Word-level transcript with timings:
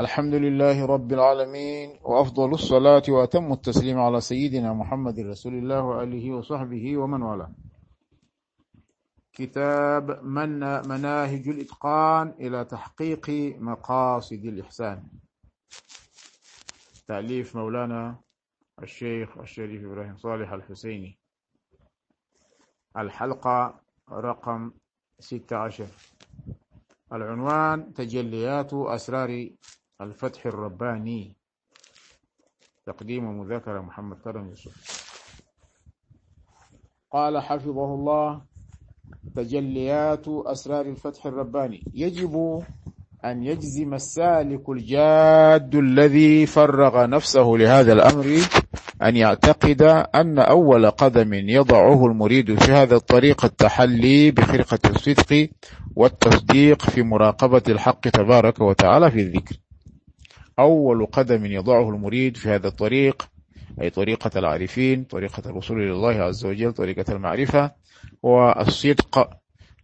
الحمد 0.00 0.34
لله 0.34 0.86
رب 0.86 1.12
العالمين 1.12 1.98
وأفضل 2.02 2.50
الصلاة 2.52 3.02
وأتم 3.08 3.52
التسليم 3.52 3.98
على 3.98 4.20
سيدنا 4.20 4.72
محمد 4.72 5.20
رسول 5.20 5.54
الله 5.54 5.82
وآله 5.82 6.32
وصحبه 6.32 6.96
ومن 6.96 7.22
والاه. 7.22 7.52
كتاب 9.32 10.24
من 10.24 10.60
مناهج 10.88 11.48
الإتقان 11.48 12.34
إلى 12.40 12.64
تحقيق 12.64 13.30
مقاصد 13.58 14.44
الإحسان. 14.44 15.02
تأليف 17.08 17.56
مولانا 17.56 18.20
الشيخ 18.82 19.38
الشريف 19.38 19.84
إبراهيم 19.84 20.16
صالح 20.16 20.52
الحسيني. 20.52 21.18
الحلقة 22.96 23.80
رقم 24.10 24.70
16 25.20 25.86
العنوان 27.12 27.92
تجليات 27.94 28.74
أسرار 28.74 29.50
الفتح 30.00 30.46
الرباني 30.46 31.32
تقديم 32.86 33.24
ومذاكرة 33.24 33.80
محمد 33.80 34.16
كرم 34.16 34.48
يوسف. 34.48 35.06
قال 37.12 37.42
حفظه 37.42 37.94
الله 37.94 38.40
تجليات 39.36 40.28
أسرار 40.28 40.86
الفتح 40.86 41.26
الرباني. 41.26 41.84
يجب 41.94 42.62
أن 43.24 43.42
يجزم 43.42 43.94
السالك 43.94 44.68
الجاد 44.68 45.74
الذي 45.74 46.46
فرغ 46.46 47.06
نفسه 47.06 47.42
لهذا 47.42 47.92
الأمر 47.92 48.40
أن 49.02 49.16
يعتقد 49.16 49.82
أن 50.14 50.38
أول 50.38 50.90
قدم 50.90 51.34
يضعه 51.34 52.06
المريد 52.06 52.58
في 52.58 52.72
هذا 52.72 52.96
الطريق 52.96 53.44
التحلي 53.44 54.30
بخرقة 54.30 54.90
الصدق 54.90 55.48
والتصديق 55.96 56.82
في 56.82 57.02
مراقبة 57.02 57.62
الحق 57.68 58.00
تبارك 58.00 58.60
وتعالى 58.60 59.10
في 59.10 59.20
الذكر. 59.20 59.56
أول 60.58 61.06
قدم 61.06 61.46
يضعه 61.46 61.90
المريد 61.90 62.36
في 62.36 62.48
هذا 62.48 62.68
الطريق 62.68 63.28
أي 63.80 63.90
طريقة 63.90 64.38
العارفين 64.38 65.04
طريقة 65.04 65.50
الوصول 65.50 65.82
إلى 65.82 65.92
الله 65.92 66.14
عز 66.14 66.44
وجل 66.44 66.72
طريقة 66.72 67.12
المعرفة 67.12 67.72
والصدق 68.22 69.30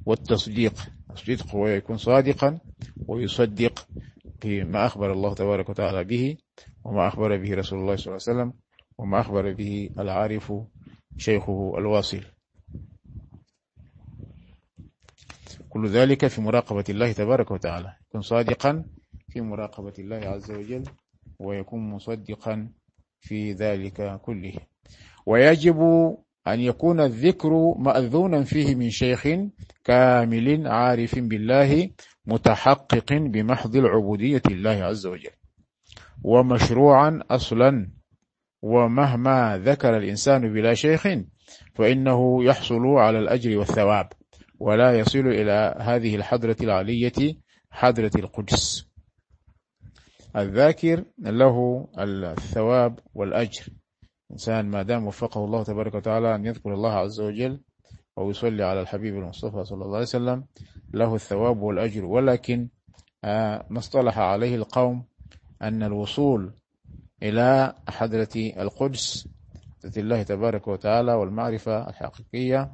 والتصديق. 0.06 0.74
الصدق 1.11 1.46
هو 1.55 1.66
يكون 1.66 1.96
صادقا 1.96 2.58
ويصدق 3.06 3.86
بما 4.42 4.86
أخبر 4.86 5.12
الله 5.12 5.34
تبارك 5.34 5.69
وتعالى 5.69 6.05
به 6.05 6.36
وما 6.84 7.08
أخبر 7.08 7.36
به 7.36 7.55
رسول 7.55 7.78
الله 7.78 7.96
صلى 7.96 8.06
الله 8.06 8.22
عليه 8.28 8.41
وسلم 8.41 8.52
وما 8.98 9.20
أخبر 9.20 9.52
به 9.52 9.91
العارف 9.98 10.52
شيخه 11.16 11.74
الواصل. 11.78 12.20
كل 15.70 15.89
ذلك 15.89 16.27
في 16.27 16.41
مراقبة 16.41 16.84
الله 16.89 17.12
تبارك 17.12 17.50
وتعالى. 17.50 17.96
يكون 18.08 18.20
صادقا 18.20 18.84
في 19.33 19.41
مراقبة 19.41 19.92
الله 19.98 20.16
عز 20.16 20.50
وجل 20.50 20.84
ويكون 21.38 21.91
مصدقا 21.91 22.69
في 23.20 23.52
ذلك 23.52 24.20
كله. 24.20 24.55
ويجب 25.27 25.80
أن 26.47 26.61
يكون 26.61 27.00
الذكر 27.00 27.74
مأذونا 27.78 28.44
فيه 28.44 28.74
من 28.74 28.91
شيخ 28.91 29.28
كامل 29.84 30.66
عارف 30.69 31.19
بالله 31.19 31.91
متحقق 32.27 33.12
بمحض 33.12 33.77
العبودية 33.77 34.42
الله 34.50 34.70
عز 34.84 35.06
وجل. 35.06 35.30
ومشروعا 36.24 37.20
أصلا 37.30 37.91
ومهما 38.62 39.58
ذكر 39.64 39.96
الإنسان 39.96 40.52
بلا 40.52 40.74
شيخ 40.74 41.08
فإنه 41.74 42.44
يحصل 42.44 42.86
على 42.86 43.19
الأجر 43.19 43.58
والثواب 43.58 44.08
ولا 44.61 44.98
يصل 44.98 45.19
إلى 45.27 45.74
هذه 45.80 46.17
الحضرة 46.17 46.56
العلية 46.61 47.36
حضرة 47.70 48.11
القدس. 48.17 48.91
الذاكر 50.36 51.05
له 51.19 51.88
الثواب 51.98 52.98
والأجر. 53.14 53.66
إنسان 54.33 54.66
ما 54.66 54.83
دام 54.83 55.06
وفقه 55.06 55.44
الله 55.44 55.62
تبارك 55.62 55.94
وتعالى 55.94 56.34
أن 56.34 56.47
يذكر 56.47 56.74
الله 56.74 56.92
عز 56.92 57.20
وجل 57.20 57.61
ويصلي 58.17 58.64
على 58.64 58.80
الحبيب 58.80 59.17
المصطفى 59.17 59.64
صلى 59.64 59.84
الله 59.84 59.95
عليه 59.96 60.06
وسلم 60.06 60.45
له 60.95 61.14
الثواب 61.14 61.62
والأجر. 61.62 62.05
ولكن 62.05 62.68
آه، 63.24 63.67
ما 63.70 63.79
اصطلح 63.79 64.18
عليه 64.18 64.55
القوم 64.56 65.05
أن 65.62 65.83
الوصول 65.83 66.52
إلى 67.23 67.74
حضرة 67.89 68.29
القدس 68.36 69.29
حضرة 69.85 70.01
الله 70.01 70.23
تبارك 70.23 70.68
وتعالى 70.68 71.14
والمعرفة 71.14 71.89
الحقيقية 71.89 72.73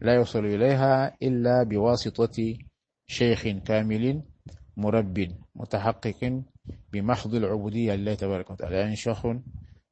لا 0.00 0.14
يوصل 0.14 0.44
إليها 0.44 1.16
إلا 1.22 1.62
بواسطة 1.62 2.54
شيخ 3.06 3.48
كامل 3.48 4.22
مرب 4.76 5.28
متحقق 5.54 6.42
بمحض 6.92 7.34
العبودية 7.34 7.94
لله 7.94 8.14
تبارك 8.14 8.50
وتعالى 8.50 8.76
يعني 8.76 8.96
شيخ 8.96 9.26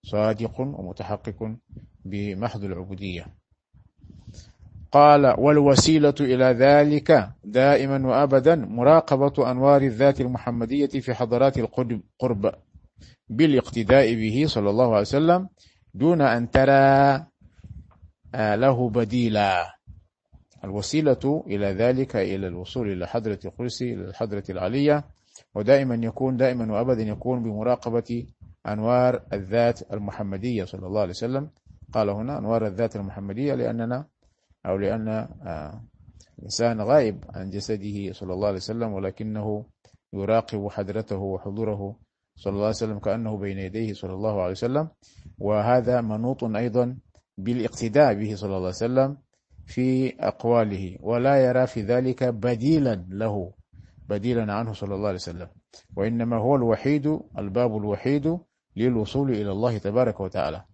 صادق 0.02 0.60
ومتحقق 0.60 1.56
بمحض 2.04 2.64
العبودية. 2.64 3.26
قال 4.92 5.26
والوسيلة 5.40 6.14
إلى 6.20 6.44
ذلك 6.44 7.30
دائما 7.44 8.08
وأبدا 8.08 8.54
مراقبة 8.56 9.50
أنوار 9.50 9.82
الذات 9.82 10.20
المحمدية 10.20 10.86
في 10.86 11.14
حضرات 11.14 11.58
القرب 11.58 12.54
بالاقتداء 13.28 14.14
به 14.14 14.44
صلى 14.46 14.70
الله 14.70 14.88
عليه 14.88 15.00
وسلم 15.00 15.48
دون 15.94 16.20
أن 16.20 16.50
ترى 16.50 17.26
له 18.34 18.90
بديلا. 18.90 19.74
الوسيلة 20.64 21.44
إلى 21.46 21.66
ذلك 21.66 22.16
إلى 22.16 22.46
الوصول 22.46 22.92
إلى 22.92 23.06
حضرة 23.06 23.38
القدسي 23.44 23.94
إلى 23.94 24.04
الحضرة 24.04 24.44
العلية 24.50 25.04
ودائما 25.58 25.94
يكون 25.94 26.36
دائما 26.36 26.72
وأبدا 26.72 27.02
يكون 27.02 27.42
بمراقبة 27.42 28.26
أنوار 28.66 29.22
الذات 29.32 29.92
المحمدية 29.92 30.64
صلى 30.64 30.86
الله 30.86 31.00
عليه 31.00 31.10
وسلم. 31.10 31.50
قال 31.92 32.10
هنا 32.10 32.38
أنوار 32.38 32.66
الذات 32.66 32.96
المحمدية 32.96 33.54
لأننا 33.54 34.06
أو 34.66 34.76
لأن 34.76 35.08
آه، 35.08 35.82
الإنسان 36.38 36.80
غائب 36.80 37.24
عن 37.34 37.50
جسده 37.50 38.12
صلى 38.12 38.32
الله 38.34 38.46
عليه 38.46 38.56
وسلم 38.56 38.92
ولكنه 38.92 39.66
يراقب 40.12 40.68
حضرته 40.68 41.16
وحضوره 41.18 41.96
صلى 42.36 42.52
الله 42.52 42.64
عليه 42.64 42.76
وسلم 42.76 42.98
كأنه 42.98 43.36
بين 43.36 43.58
يديه 43.58 43.92
صلى 43.92 44.14
الله 44.14 44.42
عليه 44.42 44.52
وسلم. 44.52 44.88
وهذا 45.38 46.00
منوط 46.00 46.44
أيضا 46.44 46.98
بالاقتداء 47.38 48.14
به 48.14 48.34
صلى 48.34 48.48
الله 48.48 48.72
عليه 48.72 48.84
وسلم 48.86 49.16
في 49.66 50.14
أقواله 50.20 50.96
ولا 51.00 51.44
يرى 51.46 51.66
في 51.66 51.82
ذلك 51.82 52.24
بديلا 52.24 53.06
له. 53.10 53.57
بديلا 54.08 54.52
عنه 54.52 54.72
صلى 54.72 54.94
الله 54.94 55.08
عليه 55.08 55.16
وسلم. 55.16 55.48
وإنما 55.96 56.36
هو 56.36 56.56
الوحيد 56.56 57.20
الباب 57.38 57.76
الوحيد 57.76 58.38
للوصول 58.76 59.30
إلى 59.30 59.52
الله 59.52 59.78
تبارك 59.78 60.20
وتعالى. 60.20 60.64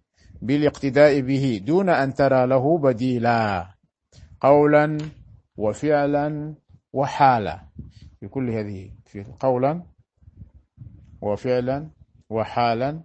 بالاقتداء 0.41 1.21
به 1.21 1.61
دون 1.65 1.89
أن 1.89 2.13
ترى 2.13 2.47
له 2.47 2.77
بديلا. 2.77 3.67
قولا 4.39 4.97
وفعلا 5.57 6.55
وحالا. 6.93 7.59
في 8.19 8.27
كل 8.27 8.49
هذه 8.49 8.91
في 9.05 9.25
قولا 9.39 9.83
وفعلا 11.21 11.89
وحالا 12.29 13.01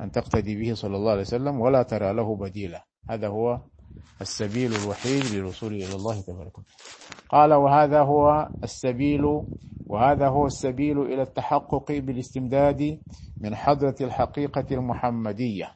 أن 0.00 0.10
تقتدي 0.10 0.56
به 0.56 0.74
صلى 0.74 0.96
الله 0.96 1.10
عليه 1.10 1.20
وسلم 1.20 1.60
ولا 1.60 1.82
ترى 1.82 2.12
له 2.12 2.36
بديلا. 2.36 2.84
هذا 3.10 3.28
هو 3.28 3.60
السبيل 4.20 4.72
الوحيد 4.72 5.24
للوصول 5.34 5.72
إلى 5.72 5.94
الله 5.94 6.20
تبارك 6.20 6.58
وتعالى. 6.58 6.76
قال 7.28 7.52
وهذا 7.52 8.00
هو 8.02 8.48
السبيل 8.62 9.24
وهذا 9.86 10.28
هو 10.28 10.46
السبيل 10.46 11.02
إلى 11.02 11.22
التحقق 11.22 11.92
بالاستمداد 11.92 13.00
من 13.40 13.54
حضرة 13.54 13.94
الحقيقة 14.00 14.66
المحمدية 14.70 15.72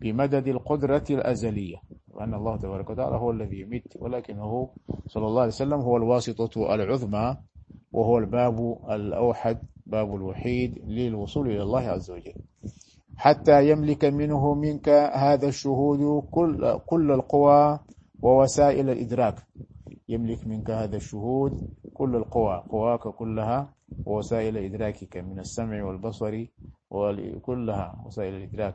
بمدد 0.00 0.48
القدرة 0.48 1.04
الأزلية. 1.10 1.76
وأن 2.08 2.34
الله 2.34 2.56
تبارك 2.56 2.90
وتعالى 2.90 3.16
هو 3.16 3.30
الذي 3.30 3.60
يمت 3.60 3.96
ولكنه 3.96 4.70
صلى 5.06 5.26
الله 5.26 5.40
عليه 5.40 5.52
وسلم 5.52 5.80
هو 5.80 5.96
الواسطة 5.96 6.74
العظمى 6.74 7.36
وهو 7.92 8.18
الباب 8.18 8.78
الأوحد 8.90 9.58
باب 9.86 10.14
الوحيد 10.14 10.78
للوصول 10.86 11.46
إلى 11.50 11.62
الله 11.62 11.80
عز 11.80 12.10
وجل. 12.10 12.34
حتى 13.20 13.70
يملك 13.70 14.04
منه 14.04 14.54
منك 14.54 14.88
هذا 15.14 15.48
الشهود 15.48 16.24
كل, 16.30 16.78
كل 16.86 17.10
القوى 17.12 17.78
ووسائل 18.22 18.90
الإدراك. 18.90 19.34
يملك 20.08 20.46
منك 20.46 20.70
هذا 20.70 20.96
الشهود 20.96 21.68
كل 21.94 22.16
القوى 22.16 22.64
قواك 22.68 23.00
كلها 23.00 23.74
ووسائل 24.06 24.56
إدراكك 24.56 25.16
من 25.16 25.38
السمع 25.38 25.84
والبصر 25.84 26.44
وكلها 26.90 28.02
وسائل 28.06 28.34
الإدراك. 28.34 28.74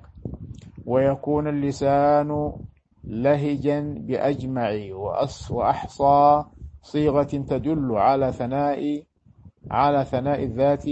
ويكون 0.85 1.47
اللسان 1.47 2.51
لهجا 3.03 3.79
بأجمع 3.97 4.69
وأحصى 5.51 6.43
صيغة 6.81 7.23
تدل 7.23 7.91
على 7.91 8.31
ثناء 8.31 9.03
على 9.71 10.05
ثناء 10.05 10.43
الذات 10.43 10.85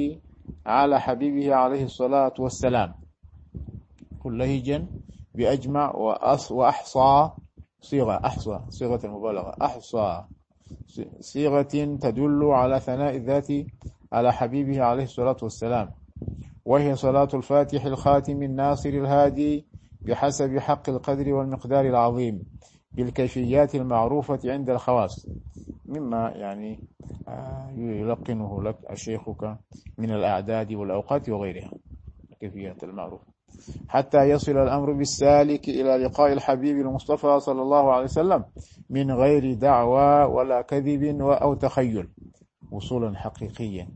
على 0.65 0.99
حبيبه 0.99 1.55
عليه 1.55 1.83
الصلاة 1.83 2.33
والسلام. 2.39 3.02
كل 4.23 4.37
لهجا 4.37 4.85
بأجمع 5.35 5.95
وأحصى 6.51 7.29
صيغة 7.81 8.21
أحصى 8.25 8.59
صيغة 8.69 8.99
المبالغة 9.05 9.55
أحصى 9.61 10.23
صيغة 11.19 11.61
تدل 12.01 12.43
على 12.43 12.79
ثناء 12.79 13.15
الذات 13.15 13.47
على 14.13 14.33
حبيبه 14.33 14.83
عليه 14.83 15.03
الصلاة 15.03 15.37
والسلام 15.41 15.91
وهي 16.65 16.95
صلاة 16.95 17.27
الفاتح 17.33 17.85
الخاتم 17.85 18.43
الناصر 18.43 18.89
الهادي 18.89 19.65
بحسب 20.05 20.57
حق 20.59 20.89
القدر 20.89 21.33
والمقدار 21.33 21.85
العظيم 21.85 22.43
بالكيفيات 22.97 23.75
المعروفة 23.75 24.39
عند 24.45 24.69
الخواص. 24.69 25.27
مما 25.85 26.29
يعني 26.29 26.79
آه، 27.27 27.69
يلقنه 27.77 28.63
لك 28.63 28.93
شيخك 28.93 29.57
من 29.97 30.11
الأعداد 30.11 30.73
والأوقات 30.73 31.29
وغيرها 31.29 31.71
الكيفيات 32.31 32.83
المعروفة. 32.83 33.32
حتى 33.89 34.29
يصل 34.29 34.57
الأمر 34.57 34.91
بالسالك 34.93 35.69
إلى 35.69 35.97
لقاء 35.97 36.33
الحبيب 36.33 36.77
المصطفى 36.77 37.39
صلى 37.39 37.61
الله 37.61 37.93
عليه 37.93 38.03
وسلم 38.03 38.43
من 38.89 39.11
غير 39.11 39.53
دعوى 39.53 40.33
ولا 40.33 40.61
كذب 40.61 41.21
أو 41.21 41.53
تخيل. 41.53 42.09
وصولا 42.71 43.17
حقيقيا. 43.17 43.87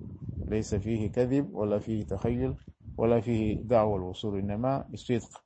ليس 0.48 0.76
فيه 0.76 1.12
كذب 1.12 1.50
ولا 1.54 1.80
فيه 1.80 2.04
تخيل 2.04 2.54
ولا 2.98 3.20
فيه 3.22 3.56
دعوة 3.56 3.98
الوصول 3.98 4.40
إنما 4.40 4.86
بصدق 4.94 5.42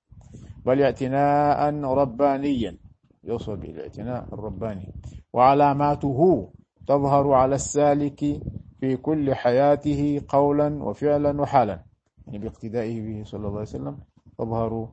بل 0.66 0.81
اعتناء 0.81 1.84
ربانيا. 1.84 2.78
يوصل 3.24 3.56
بالاعتناء 3.58 4.28
الرباني. 4.34 4.94
وعلاماته 5.34 6.50
تظهر 6.88 7.34
على 7.34 7.56
السالك 7.56 8.19
في 8.80 8.98
كل 8.98 9.36
حياته 9.36 10.22
قولا 10.30 10.84
وفعلا 10.84 11.42
وحالا. 11.42 11.91
يعني 12.28 12.40
باقتدائه 12.40 13.02
به 13.02 13.24
صلى 13.24 13.40
الله 13.40 13.60
عليه 13.60 13.62
وسلم 13.62 13.98
تظهر 14.38 14.90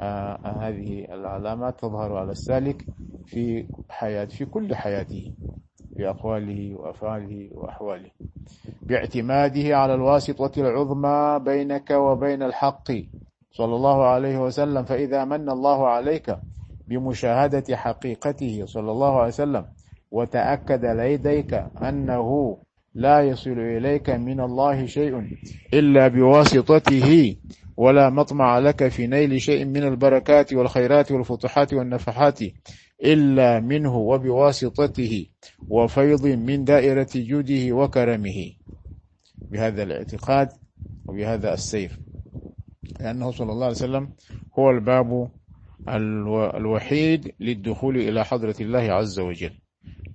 آه 0.00 0.38
هذه 0.60 1.04
العلامات 1.04 1.80
تظهر 1.80 2.16
على 2.16 2.30
السالك 2.32 2.86
في 3.26 3.66
حياة 3.88 4.24
في 4.24 4.44
كل 4.44 4.74
حياته 4.74 5.32
في 5.96 6.08
أقواله 6.08 6.74
وأفعاله 6.74 7.50
وأحواله. 7.52 8.10
باعتماده 8.82 9.76
على 9.76 9.94
الواسطة 9.94 10.60
العظمى 10.60 11.40
بينك 11.44 11.90
وبين 11.90 12.42
الحق 12.42 12.92
صلى 13.50 13.74
الله 13.76 14.04
عليه 14.06 14.38
وسلم. 14.38 14.84
فإذا 14.84 15.24
من 15.24 15.48
الله 15.50 15.88
عليك 15.88 16.36
بمشاهدة 16.88 17.76
حقيقته 17.76 18.62
صلى 18.66 18.90
الله 18.90 19.16
عليه 19.18 19.28
وسلم 19.28 19.66
وتأكد 20.10 20.84
لديك 20.84 21.54
أنه 21.82 22.58
لا 22.94 23.20
يصل 23.20 23.58
إليك 23.58 24.10
من 24.10 24.40
الله 24.40 24.86
شيء 24.86 25.28
إلا 25.74 26.08
بواسطته 26.08 27.36
ولا 27.76 28.10
مطمع 28.10 28.58
لك 28.58 28.88
في 28.88 29.06
نيل 29.06 29.40
شيء 29.40 29.64
من 29.64 29.82
البركات 29.82 30.52
والخيرات 30.52 31.12
والفتوحات 31.12 31.74
والنفحات 31.74 32.40
إلا 33.04 33.60
منه 33.60 33.96
وبواسطته 33.96 35.26
وفيض 35.68 36.26
من 36.26 36.64
دائرة 36.64 37.08
جوده 37.14 37.72
وكرمه. 37.72 38.52
بهذا 39.36 39.82
الاعتقاد 39.82 40.48
وبهذا 41.06 41.54
السير 41.54 41.98
لأنه 43.00 43.30
صلى 43.30 43.52
الله 43.52 43.64
عليه 43.64 43.76
وسلم 43.76 44.12
هو 44.58 44.70
الباب 44.70 45.28
الوحيد 46.54 47.34
للدخول 47.40 47.96
إلى 47.96 48.24
حضرة 48.24 48.56
الله 48.60 48.92
عز 48.92 49.18
وجل. 49.20 49.52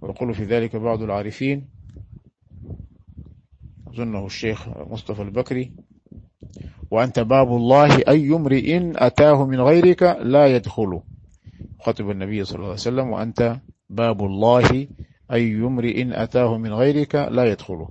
ويقول 0.01 0.33
في 0.33 0.44
ذلك 0.44 0.75
بعض 0.75 1.01
العارفين 1.01 1.76
أظنه 3.97 4.25
الشيخ 4.25 4.67
مصطفى 4.67 5.21
البكري. 5.21 5.73
وأنت 6.91 7.19
باب 7.19 7.47
الله 7.47 7.97
أي 8.07 8.35
امرئ 8.35 8.91
أتاه 8.95 9.45
من 9.45 9.61
غيرك 9.61 10.03
لا 10.03 10.47
يدخل. 10.55 11.01
خطب 11.79 12.09
النبي 12.09 12.44
صلى 12.44 12.55
الله 12.55 12.65
عليه 12.65 12.73
وسلم 12.73 13.09
وأنت 13.09 13.59
باب 13.89 14.21
الله 14.25 14.88
أي 15.31 15.55
امرئ 15.55 16.23
أتاه 16.23 16.57
من 16.57 16.73
غيرك 16.73 17.15
لا 17.15 17.45
يدخل. 17.45 17.88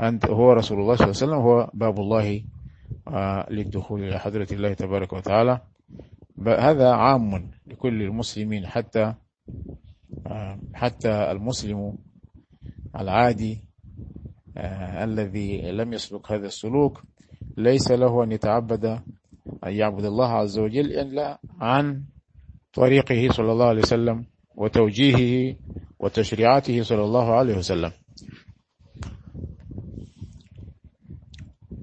أنت 0.00 0.26
هو 0.26 0.52
رسول 0.52 0.80
الله 0.80 0.96
صلى 0.96 1.04
الله 1.04 1.16
عليه 1.16 1.26
وسلم 1.26 1.38
هو 1.38 1.70
باب 1.74 2.00
الله 2.00 2.44
آه، 3.08 3.46
للدخول 3.50 4.04
إلى 4.04 4.18
حضرة 4.18 4.48
الله 4.52 4.72
تبارك 4.74 5.12
وتعالى. 5.12 5.60
هذا 6.46 6.90
عام 6.92 7.50
لكل 7.66 8.02
المسلمين 8.02 8.66
حتى 8.66 9.14
آه، 10.26 10.58
حتى 10.74 11.30
المسلم 11.32 11.98
العادي 12.96 13.65
الذي 14.56 15.70
لم 15.70 15.92
يسلك 15.92 16.32
هذا 16.32 16.46
السلوك 16.46 17.02
ليس 17.56 17.90
له 17.90 18.24
أن 18.24 18.32
يتعبد 18.32 18.84
أن 19.66 19.72
يعبد 19.72 20.04
الله 20.04 20.28
عز 20.28 20.58
وجل 20.58 20.92
إلا 20.92 21.40
عن 21.60 22.04
طريقه 22.72 23.28
صلى 23.32 23.52
الله 23.52 23.66
عليه 23.66 23.82
وسلم 23.82 24.26
وتوجيهه 24.54 25.56
وتشريعاته 25.98 26.82
صلى 26.82 27.04
الله 27.04 27.34
عليه 27.34 27.56
وسلم. 27.56 27.92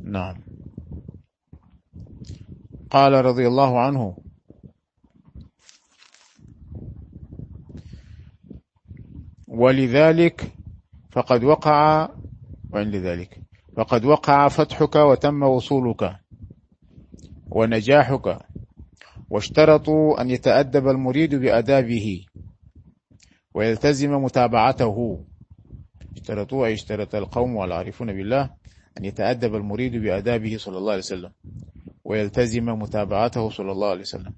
نعم. 0.04 0.44
قال 2.90 3.14
رضي 3.26 3.48
الله 3.48 3.80
عنه 3.80 4.18
ولذلك 9.48 10.54
فقد 11.12 11.44
وقع 11.44 12.10
وعند 12.74 12.96
ذلك. 12.96 13.40
فقد 13.78 14.06
وقع 14.06 14.48
فتحك 14.48 14.96
وتم 14.96 15.44
وصولك 15.44 16.16
ونجاحك 17.52 18.40
واشترطوا 19.30 20.22
أن 20.22 20.30
يتأدب 20.30 20.88
المريد 20.88 21.36
بأدابه 21.36 22.26
ويلتزم 23.54 24.12
متابعته. 24.24 25.24
اشترطوا 26.16 26.66
أي 26.66 26.74
اشترط 26.74 27.16
القوم 27.16 27.56
والعارفون 27.56 28.14
بالله 28.14 28.50
أن 28.98 29.06
يتأدب 29.06 29.56
المريد 29.56 29.96
بأدابه 29.96 30.58
صلى 30.58 30.78
الله 30.78 30.92
عليه 30.92 31.02
وسلم 31.02 31.32
ويلتزم 32.04 32.66
متابعته 32.66 33.50
صلى 33.50 33.72
الله 33.72 33.90
عليه 33.90 34.02
وسلم. 34.02 34.34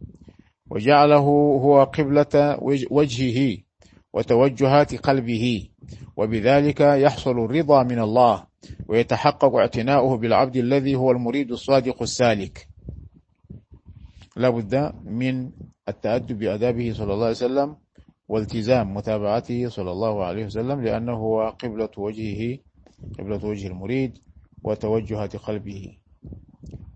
وجعله 0.70 1.28
هو 1.66 1.84
قبلة 1.84 2.58
وجهه 2.92 3.58
وتوجهات 4.14 4.96
قلبه. 4.96 5.70
وبذلك 6.18 6.82
يحصل 6.82 7.40
الرضا 7.46 7.84
من 7.84 8.00
الله 8.00 8.46
ويتحقق 8.88 9.56
اعتناؤه 9.56 10.18
بالعبد 10.18 10.56
الذي 10.58 10.96
هو 10.96 11.12
المريد 11.12 11.52
الصادق 11.52 12.02
السالك. 12.02 12.68
لا 14.38 14.50
بد 14.50 14.94
من 15.06 15.52
التأدب 15.90 16.40
بأدابه 16.40 16.94
صلى 16.94 17.14
الله 17.14 17.26
عليه 17.26 17.36
وسلم 17.36 17.76
والتزام 18.28 18.94
متابعته 18.94 19.70
صلى 19.70 19.92
الله 19.92 20.24
عليه 20.24 20.46
وسلم 20.46 20.82
لأنه 20.82 21.14
هو 21.14 21.56
قبلة 21.60 21.90
وجهه 21.98 22.58
قبلة 23.20 23.46
وجه 23.46 23.68
المريد 23.68 24.18
وتوجهات 24.64 25.36
قلبه 25.36 25.98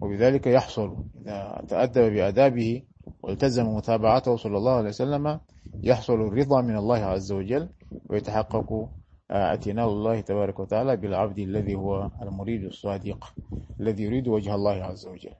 وبذلك 0.02 0.48
يحصل 0.48 0.96
إذا 1.22 1.66
تأدب 1.68 2.14
بأدابه 2.14 2.84
والتزم 3.24 3.68
متابعته 3.76 4.36
صلى 4.36 4.58
الله 4.58 4.76
عليه 4.76 4.90
وسلم 4.90 5.40
يحصل 5.84 6.14
الرضا 6.14 6.62
من 6.62 6.76
الله 6.76 6.98
عز 6.98 7.32
وجل 7.32 7.70
ويتحقق 8.10 8.90
اعتناء 9.32 9.88
الله 9.88 10.22
تبارك 10.22 10.60
وتعالى 10.60 10.98
بالعبد 10.98 11.40
الذي 11.40 11.76
هو 11.76 12.12
المريد 12.22 12.64
الصادق 12.64 13.34
الذي 13.80 14.04
يريد 14.04 14.28
وجه 14.28 14.56
الله 14.56 14.72
عز 14.72 15.08
وجل. 15.08 15.34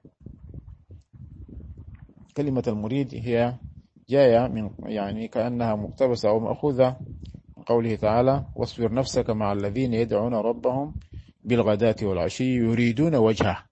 كلمة 2.38 2.64
المريد 2.68 3.16
هي 3.16 3.54
جاية 4.10 4.48
من 4.48 4.70
يعني 4.86 5.28
كأنها 5.28 5.76
مقتبسة 5.76 6.30
أو 6.30 6.40
مأخوذة 6.40 6.98
من 7.58 7.64
قوله 7.64 7.96
تعالى 7.96 8.46
واصبر 8.56 8.94
نفسك 8.94 9.30
مع 9.30 9.54
الذين 9.54 9.94
يدعون 9.94 10.34
ربهم 10.34 10.94
بالغداة 11.44 11.96
والعشي 12.04 12.56
يريدون 12.56 13.16
وجهه 13.16 13.64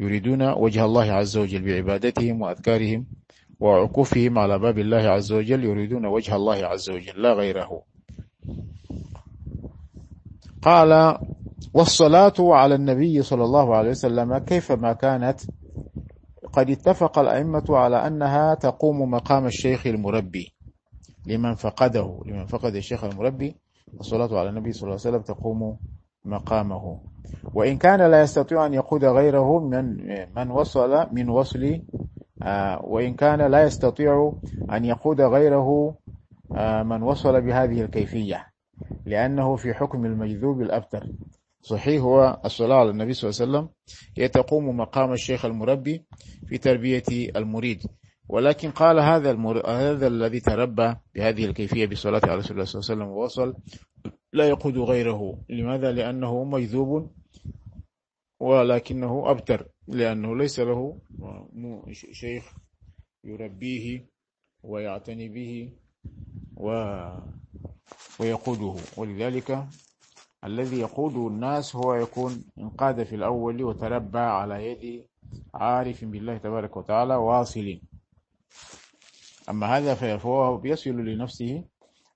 يريدون 0.00 0.42
وجه 0.42 0.84
الله 0.84 1.12
عز 1.12 1.36
وجل 1.36 1.62
بعبادتهم 1.62 2.42
وأذكارهم 2.42 3.06
وعكوفهم 3.60 4.38
على 4.38 4.58
باب 4.58 4.78
الله 4.78 4.96
عز 4.96 5.32
وجل 5.32 5.64
يريدون 5.64 6.06
وجه 6.06 6.36
الله 6.36 6.54
عز 6.54 6.90
وجل 6.90 7.22
لا 7.22 7.32
غيره. 7.32 7.82
قال 10.62 11.18
والصلاة 11.74 12.34
على 12.38 12.74
النبي 12.74 13.22
صلى 13.22 13.44
الله 13.44 13.76
عليه 13.76 13.90
وسلم 13.90 14.38
كيفما 14.38 14.92
كانت؟ 14.92 15.40
قد 16.52 16.70
اتفق 16.70 17.18
الأئمة 17.18 17.64
على 17.70 18.06
أنها 18.06 18.54
تقوم 18.54 19.10
مقام 19.10 19.46
الشيخ 19.46 19.86
المربي 19.86 20.54
لمن 21.26 21.54
فقده 21.54 22.22
لمن 22.26 22.46
فقد 22.46 22.74
الشيخ 22.74 23.04
المربي. 23.04 23.56
الصلاة 24.00 24.38
على 24.38 24.48
النبي 24.48 24.72
صلى 24.72 24.82
الله 24.82 25.00
عليه 25.04 25.16
وسلم 25.16 25.22
تقوم 25.22 25.76
مقامه. 26.24 27.00
وإن 27.54 27.78
كان 27.78 28.10
لا 28.10 28.22
يستطيع 28.22 28.66
أن 28.66 28.74
يقود 28.74 29.04
غيره 29.04 29.60
من 29.60 29.96
من 30.36 30.50
وصل 30.50 31.06
من 31.12 31.28
وصل 31.28 31.80
وإن 32.84 33.14
كان 33.14 33.50
لا 33.50 33.62
يستطيع 33.62 34.32
أن 34.72 34.84
يقود 34.84 35.20
غيره 35.20 35.96
آه، 36.56 36.82
من 36.82 37.02
وصل 37.02 37.40
بهذه 37.40 37.80
الكيفية 37.82 38.46
لأنه 39.06 39.56
في 39.56 39.74
حكم 39.74 40.04
المجذوب 40.04 40.62
الأبتر. 40.62 41.06
صحيح 41.60 42.02
هو 42.02 42.40
الصلاة 42.44 42.76
على 42.76 42.90
النبي 42.90 43.12
صلى 43.12 43.30
الله 43.30 43.40
عليه 43.40 43.50
وسلم 43.50 43.68
هي 44.18 44.28
تقوم 44.28 44.76
مقام 44.76 45.12
الشيخ 45.12 45.44
المربي 45.44 46.04
في 46.46 46.58
تربية 46.58 47.02
المريد. 47.36 47.82
ولكن 48.28 48.70
قال 48.70 49.00
هذا 49.00 49.30
المر... 49.30 49.66
هذا 49.70 50.06
الذي 50.06 50.40
تربى 50.40 50.94
بهذه 51.14 51.44
الكيفية 51.44 51.86
بالصلاة 51.86 52.20
على 52.24 52.34
رسول 52.34 52.52
الله 52.52 52.64
صلى 52.64 52.80
الله 52.80 52.90
عليه 52.90 53.02
وسلم 53.02 53.08
ووصل 53.16 53.54
لا 54.32 54.48
يقود 54.48 54.78
غيره. 54.78 55.38
لماذا؟ 55.48 55.92
لأنه 55.92 56.44
مجذوب 56.44 57.10
ولكنه 58.40 59.30
أبتر. 59.30 59.68
لأنه 59.88 60.36
ليس 60.36 60.60
له 60.60 60.98
شيخ 61.92 62.54
يربيه 63.24 64.06
ويعتني 64.62 65.28
به 65.28 65.72
ويقوده. 68.20 68.74
ولذلك 68.96 69.66
الذي 70.44 70.78
يقود 70.80 71.16
الناس 71.16 71.76
هو 71.76 71.94
يكون 71.94 72.44
انقاد 72.58 73.02
في 73.02 73.14
الأول 73.14 73.62
وتربى 73.64 74.18
على 74.18 74.66
يد 74.70 75.06
عارف 75.54 76.04
بالله 76.04 76.38
تبارك 76.38 76.76
وتعالى 76.76 77.14
واصل. 77.14 77.80
أما 79.48 79.66
هذا 79.66 79.94
فهو 79.94 80.60
يصل 80.64 80.90
لنفسه 80.90 81.64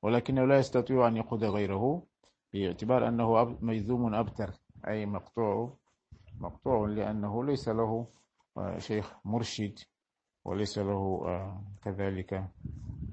ولكنه 0.02 0.44
لا 0.44 0.58
يستطيع 0.58 1.08
أن 1.08 1.16
يقود 1.16 1.44
غيره 1.44 2.02
باعتبار 2.52 3.08
أنه 3.08 3.58
مجذوم 3.60 4.14
أبتر 4.14 4.50
أي 4.88 5.06
مقطوع 5.06 5.77
مقطوع 6.40 6.88
لأنه 6.88 7.45
ليس 7.45 7.68
له 7.68 8.07
آه، 8.57 8.78
شيخ 8.78 9.12
مرشد 9.25 9.78
وليس 10.45 10.78
له 10.78 11.23
آه، 11.26 11.62
كذلك 11.83 12.45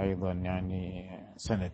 أيضا 0.02 0.32
يعني 0.32 1.10
سند. 1.38 1.72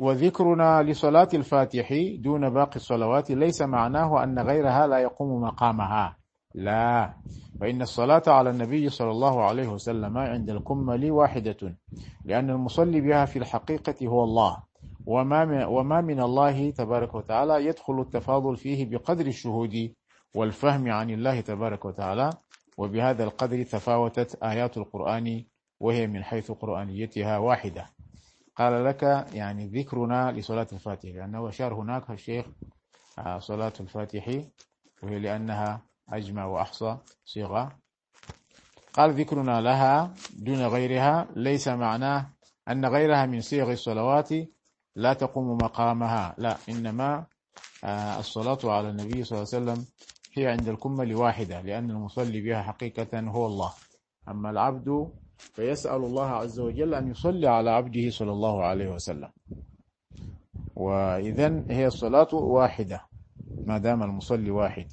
وذكرنا 0.00 0.82
لصلاة 0.82 1.28
الفاتح 1.34 1.94
دون 2.18 2.50
باقي 2.50 2.76
الصلوات 2.76 3.30
ليس 3.30 3.62
معناه 3.62 4.24
أن 4.24 4.38
غيرها 4.38 4.86
لا 4.86 4.98
يقوم 4.98 5.42
مقامها. 5.42 6.16
لا 6.54 7.14
فإن 7.60 7.82
الصلاة 7.82 8.22
على 8.26 8.50
النبي 8.50 8.88
صلى 8.88 9.10
الله 9.10 9.44
عليه 9.44 9.68
وسلم 9.68 10.18
عند 10.18 10.50
الكمل 10.50 11.10
واحدة 11.10 11.76
لأن 12.24 12.50
المصلي 12.50 13.00
بها 13.00 13.24
في 13.24 13.38
الحقيقة 13.38 14.06
هو 14.06 14.24
الله. 14.24 14.62
وما 15.06 15.44
من, 15.44 15.64
وما 15.64 16.00
من 16.00 16.20
الله 16.20 16.70
تبارك 16.70 17.14
وتعالى 17.14 17.66
يدخل 17.66 18.00
التفاضل 18.00 18.56
فيه 18.56 18.90
بقدر 18.90 19.26
الشهود 19.26 19.94
والفهم 20.34 20.90
عن 20.90 21.10
الله 21.10 21.40
تبارك 21.40 21.84
وتعالى. 21.84 22.30
وبهذا 22.78 23.24
القدر 23.24 23.62
تفاوتت 23.62 24.42
آيات 24.42 24.76
القرآن 24.76 25.44
وهي 25.80 26.06
من 26.06 26.24
حيث 26.24 26.50
قرآنيتها 26.50 27.38
واحدة. 27.38 27.86
قال 28.56 28.84
لك 28.84 29.02
يعني 29.32 29.66
ذكرنا 29.66 30.32
لصلاة 30.32 30.66
الفاتح 30.72 31.08
لأنه 31.08 31.48
أشار 31.48 31.74
هناك 31.74 32.10
الشيخ 32.10 32.46
آه، 33.18 33.38
صلاة 33.38 33.72
الفاتح 33.80 34.40
وهي 35.02 35.18
لأنها 35.18 35.82
أجمع 36.08 36.46
وأحصى 36.46 36.96
صيغة. 37.24 37.72
قال 38.92 39.12
ذكرنا 39.12 39.60
لها 39.60 40.14
دون 40.38 40.66
غيرها 40.66 41.26
ليس 41.36 41.68
معناه 41.68 42.30
أن 42.68 42.86
غيرها 42.86 43.26
من 43.26 43.40
صيغ 43.40 43.72
الصلوات 43.72 44.30
لا 44.96 45.12
تقوم 45.12 45.56
مقامها. 45.56 46.34
لا 46.38 46.56
إنما 46.68 47.24
آه، 47.84 48.18
الصلاة 48.18 48.58
على 48.64 48.90
النبي 48.90 49.24
صلى 49.24 49.38
الله 49.38 49.48
عليه 49.54 49.62
وسلم 49.72 49.86
هي 50.34 50.46
عند 50.46 50.68
الكمل 50.68 51.14
واحدة 51.14 51.60
لأن 51.60 51.90
المصلي 51.90 52.40
بها 52.40 52.62
حقيقة 52.62 53.20
هو 53.20 53.46
الله. 53.46 53.72
أما 54.28 54.50
العبد 54.50 55.08
فيسأل 55.38 56.04
الله 56.04 56.26
عز 56.26 56.60
وجل 56.60 56.94
أن 56.94 57.10
يصلي 57.10 57.46
على 57.48 57.70
عبده 57.70 58.10
صلى 58.10 58.32
الله 58.32 58.64
عليه 58.64 58.88
وسلم. 58.88 59.28
وإذا 60.76 61.64
هي 61.70 61.86
الصلاة 61.86 62.34
واحدة 62.34 63.00
ما 63.66 63.78
دام 63.78 64.02
المصلي 64.02 64.50
واحد. 64.50 64.86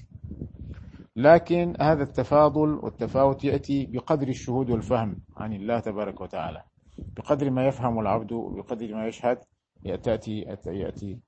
لكن 1.16 1.74
هذا 1.82 2.04
التفاضل 2.04 2.70
والتفاوت 2.84 3.44
يأتي 3.44 3.86
بقدر 3.86 4.28
الشهود 4.28 4.70
والفهم 4.70 5.16
عن 5.38 5.54
الله 5.54 5.80
تبارك 5.80 6.22
وتعالى 6.22 6.64
بقدر 6.98 7.50
ما 7.50 7.68
يفهم 7.68 8.00
العبد 8.00 8.32
وبقدر 8.32 8.96
ما 8.96 9.08
يشهد 9.08 9.38
يأتي 9.86 10.40
يأتي 10.68 11.20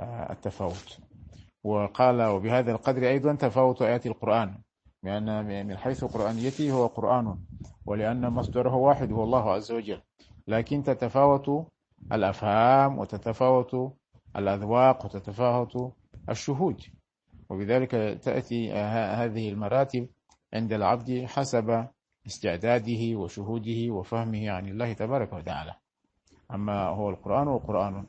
آه، 0.00 0.32
التفاوت. 0.32 0.98
وقال 1.64 2.22
وبهذا 2.22 2.72
القدر 2.72 3.08
أيضا 3.08 3.34
تفاوت 3.34 3.82
آيات 3.82 4.06
القرآن 4.06 4.58
لأن 5.02 5.44
من 5.66 5.76
حيث 5.76 6.04
قرآنيته 6.04 6.72
هو 6.72 6.86
قرآن 6.86 7.38
ولأن 7.86 8.30
مصدره 8.30 8.74
واحد 8.74 9.12
هو 9.12 9.24
الله 9.24 9.52
عز 9.52 9.72
وجل. 9.72 10.00
لكن 10.48 10.82
تتفاوت 10.82 11.66
الأفهام 12.12 12.98
وتتفاوت 12.98 13.94
الأذواق 14.36 15.04
وتتفاوت 15.04 15.92
الشهود. 16.28 16.80
وبذلك 17.50 17.90
تأتي 18.22 18.72
هذه 18.72 19.48
المراتب 19.48 20.08
عند 20.54 20.72
العبد 20.72 21.24
حسب 21.26 21.86
استعداده 22.26 23.18
وشهوده 23.18 23.90
وفهمه 23.90 24.50
عن 24.50 24.68
الله 24.68 24.92
تبارك 24.92 25.32
وتعالى. 25.32 25.74
أما 26.54 26.88
هو 26.88 27.10
القرآن 27.10 27.48
والقرآن. 27.48 28.06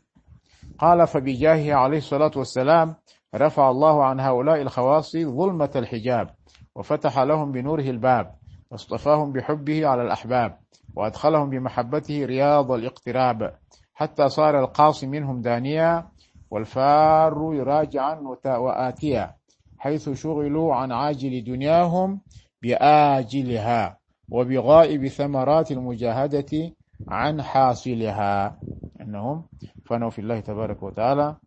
قال 0.79 1.07
فبجاهه 1.07 1.73
عليه 1.73 1.97
الصلاة 1.97 2.31
والسلام 2.35 2.95
رفع 3.35 3.69
الله 3.69 4.05
عن 4.05 4.19
هؤلاء 4.19 4.61
الخواص 4.61 5.17
ظلمة 5.17 5.71
الحجاب 5.75 6.29
وفتح 6.75 7.19
لهم 7.19 7.51
بنوره 7.51 7.89
الباب 7.89 8.35
واصطفاهم 8.71 9.31
بحبه 9.31 9.87
على 9.87 10.01
الأحباب 10.01 10.57
وأدخلهم 10.95 11.49
بمحبته 11.49 12.25
رياض 12.25 12.71
الاقتراب 12.71 13.55
حتى 13.93 14.29
صار 14.29 14.59
القاصي 14.59 15.07
منهم 15.07 15.41
دانيا 15.41 16.07
والفار 16.51 17.33
راجعا 17.63 18.19
وآتيا 18.45 19.35
حيث 19.77 20.09
شغلوا 20.09 20.75
عن 20.75 20.91
عاجل 20.91 21.43
دنياهم 21.43 22.21
بآجلها 22.61 23.97
وبغائب 24.29 25.07
ثمرات 25.07 25.71
المجاهدة 25.71 26.73
عن 27.07 27.41
حاصلها. 27.41 28.61
أنهم 29.01 29.45
فنوا 29.83 30.09
في 30.09 30.19
الله 30.19 30.39
تبارك 30.39 30.83
وتعالى 30.83 31.37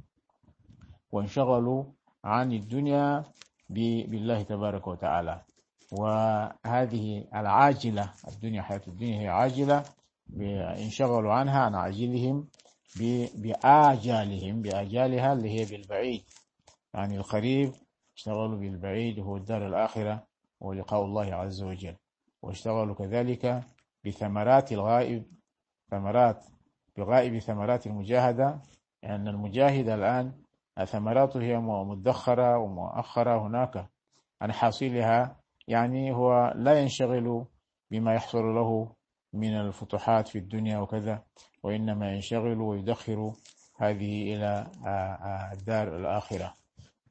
وانشغلوا 1.12 1.84
عن 2.24 2.52
الدنيا 2.52 3.24
بالله 3.70 4.42
تبارك 4.42 4.86
وتعالى. 4.86 5.40
وهذه 5.92 7.24
العاجلة 7.34 8.12
الدنيا 8.28 8.62
حياة 8.62 8.80
الدنيا 8.88 9.20
هي 9.20 9.28
عاجلة. 9.28 9.84
انشغلوا 10.84 11.32
عنها 11.32 11.60
عن 11.60 11.74
عاجلهم 11.74 12.48
بآجالهم 13.34 14.62
بآجالها 14.62 15.32
اللي 15.32 15.50
هي 15.60 15.64
بالبعيد. 15.64 16.22
يعني 16.94 17.16
القريب 17.16 17.72
اشتغلوا 18.16 18.58
بالبعيد 18.58 19.18
وهو 19.18 19.36
الدار 19.36 19.66
الآخرة 19.66 20.26
ولقاء 20.60 21.04
الله 21.04 21.34
عز 21.34 21.62
وجل. 21.62 21.96
واشتغلوا 22.42 22.94
كذلك 22.94 23.64
بثمرات 24.04 24.72
الغائب 24.72 25.24
ثمرات 25.90 26.44
بغائب 26.96 27.38
ثمرات 27.38 27.86
المجاهدة 27.86 28.46
لأن 28.46 28.60
يعني 29.02 29.30
المجاهد 29.30 29.88
الآن 29.88 30.32
ثمراته 30.84 31.42
هي 31.42 31.58
مدخرة 31.58 32.58
ومؤخرة 32.58 33.46
هناك. 33.46 33.86
عن 34.42 34.52
حاصلها 34.52 35.36
يعني 35.68 36.12
هو 36.12 36.52
لا 36.56 36.80
ينشغل 36.80 37.44
بما 37.90 38.14
يحصل 38.14 38.44
له 38.44 38.92
من 39.32 39.54
الفتوحات 39.60 40.28
في 40.28 40.38
الدنيا 40.38 40.78
وكذا 40.78 41.22
وإنما 41.62 42.12
ينشغل 42.12 42.60
ويدخر 42.60 43.32
هذه 43.76 44.34
إلى 44.34 44.66
الدار 45.52 45.96
الآخرة. 45.96 46.54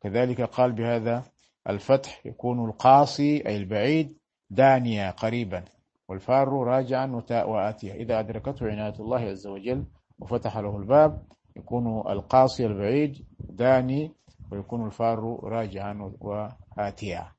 كذلك 0.01 0.41
قال 0.41 0.71
بهذا 0.71 1.23
الفتح 1.69 2.25
يكون 2.25 2.69
القاصي 2.69 3.47
أي 3.47 3.57
البعيد 3.57 4.17
دانيا 4.49 5.11
قريبا. 5.11 5.65
والفار 6.09 6.49
راجعا 6.49 7.21
وآتيا 7.31 7.93
إذا 7.93 8.19
أدركته 8.19 8.71
عناية 8.71 8.95
الله 8.99 9.19
عز 9.19 9.47
وجل 9.47 9.85
وفتح 10.19 10.57
له 10.57 10.77
الباب 10.77 11.23
يكون 11.55 12.11
القاصي 12.11 12.65
البعيد 12.65 13.25
داني 13.39 14.11
ويكون 14.51 14.85
الفار 14.85 15.39
راجعا 15.43 16.13
وآتيا 16.19 17.31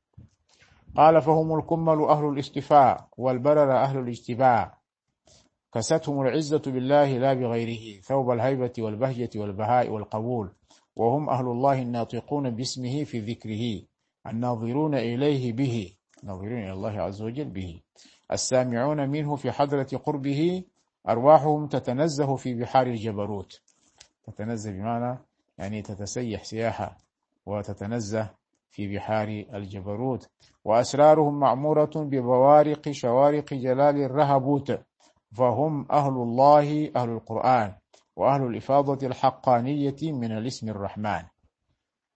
قال 0.97 1.23
فهم 1.23 1.59
الكمل 1.59 2.05
أهل 2.05 2.25
الاستفاء 2.25 3.09
والبرر 3.17 3.73
أهل 3.73 3.99
الاجتباع 3.99 4.79
كستهم 5.75 6.21
العزة 6.21 6.63
بالله 6.67 7.19
لا 7.19 7.35
بغيره 7.35 8.01
ثوب 8.01 8.31
الهيبة 8.31 8.73
والبهجة 8.79 9.31
والبهاء 9.37 9.91
والقبول. 9.91 10.53
وهم 10.97 11.31
أهل 11.31 11.45
الله 11.45 11.83
الناطقون 11.83 12.51
باسمه 12.51 13.05
في 13.05 13.21
ذكره 13.21 13.87
الناظرون 14.27 14.95
إليه 14.95 15.53
به. 15.53 15.97
ناظرون 16.25 16.59
إلى 16.59 16.73
الله 16.73 17.01
عز 17.01 17.23
وجل 17.23 17.45
به. 17.45 17.81
السامعون 18.33 19.09
منه 19.09 19.37
في 19.37 19.53
حضرة 19.53 20.01
قربه 20.05 20.65
أرواحهم 21.09 21.67
تتنزه 21.67 22.37
في 22.37 22.55
بحار 22.55 22.87
الجبروت. 22.87 23.63
تتنزه 24.27 24.73
بمعنى 24.73 25.19
يعني 25.59 25.83
تتسيح 25.83 26.45
سياحة 26.45 26.99
وتتنزه 27.47 28.31
في 28.71 28.97
بحار 28.97 29.29
الجبروت. 29.55 30.31
وأسرارهم 30.65 31.41
معمورة 31.41 31.91
ببوارق 31.97 32.91
شوارق 32.91 33.55
جلال 33.55 34.03
الرهبوت 34.03 34.81
فهم 35.33 35.87
أهل 35.93 36.13
الله 36.13 36.91
أهل 36.97 37.09
القرآن 37.11 37.75
وأهل 38.17 38.43
الإفاضة 38.43 39.07
الحقانية 39.07 39.97
من 40.03 40.33
الاسم 40.33 40.69
الرحمن. 40.69 41.23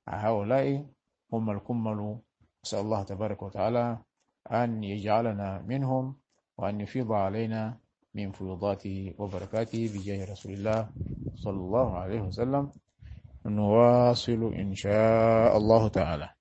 هؤلاء 0.09 0.87
هم 1.33 1.51
الكمل. 1.51 2.19
نسأل 2.65 2.79
الله 2.79 3.03
تبارك 3.03 3.43
وتعالى 3.43 3.99
أن 4.53 4.85
يجعلنا 4.85 5.63
منهم 5.67 6.15
وأن 6.59 6.81
يفيض 6.81 7.13
علينا 7.13 7.77
من 8.15 8.33
فيوضاته 8.33 9.15
وبركاته 9.19 9.91
بجاه 9.95 10.33
رسول 10.33 10.53
الله 10.53 10.89
صلى 11.37 11.61
الله 11.61 11.99
عليه 11.99 12.21
وسلم. 12.21 12.73
نواصل 13.47 14.55
إن 14.55 14.75
شاء 14.75 15.57
الله 15.57 15.89
تعالى. 15.89 16.38